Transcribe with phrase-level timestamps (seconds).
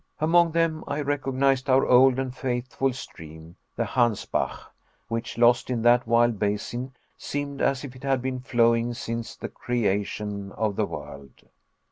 [0.19, 4.73] Among them I recognized our old and faithful stream, the Hansbach,
[5.09, 9.47] which, lost in that wild basin, seemed as if it had been flowing since the
[9.47, 11.43] creation of the world.